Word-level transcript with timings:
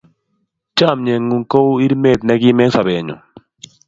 Chomye 0.77 1.13
ng'ung' 1.21 1.49
kou 1.51 1.71
irimet 1.83 2.19
ne 2.23 2.33
kim 2.41 2.57
eng' 2.63 2.73
sobenyu. 2.75 3.15